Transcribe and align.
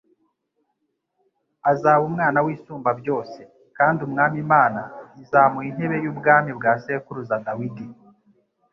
azaba 1.71 2.03
umwana 2.09 2.39
w'Isumba 2.45 2.91
byose, 2.99 3.39
kandi 3.77 3.99
Umwami 4.07 4.37
Imana 4.45 4.81
izamuha 5.21 5.65
intebe 5.69 5.95
y'ubwami 6.03 6.51
bwa 6.57 6.73
sekuruza 6.83 7.35
Dawidi, 7.45 7.85